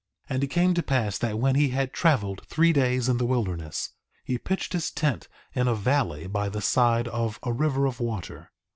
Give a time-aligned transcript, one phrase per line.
[0.31, 3.25] 2:6 And it came to pass that when he had traveled three days in the
[3.27, 3.91] wilderness,
[4.23, 8.49] he pitched his tent in a valley by the side of a river of water.